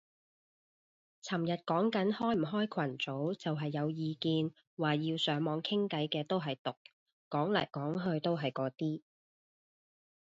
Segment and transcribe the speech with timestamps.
[1.21, 6.71] 尋日講緊開唔開群組，就係有意見話要上網傾偈嘅都係毒，
[7.29, 9.01] 講嚟講去都係嗰啲